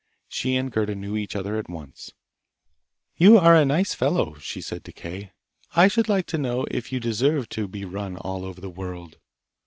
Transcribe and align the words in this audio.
She 0.27 0.55
and 0.55 0.71
Gerda 0.71 0.95
knew 0.95 1.15
each 1.15 1.35
other 1.35 1.57
at 1.57 1.69
once. 1.69 2.11
'You 3.17 3.37
are 3.37 3.55
a 3.55 3.63
nice 3.63 3.93
fellow!' 3.93 4.33
she 4.39 4.59
said 4.59 4.83
to 4.85 4.91
Kay. 4.91 5.31
'I 5.75 5.87
should 5.89 6.09
like 6.09 6.25
to 6.25 6.39
know 6.39 6.65
if 6.71 6.91
you 6.91 6.99
deserve 6.99 7.47
to 7.49 7.67
be 7.67 7.85
run 7.85 8.17
all 8.17 8.43
over 8.43 8.59
the 8.59 8.67
world! 8.71 9.19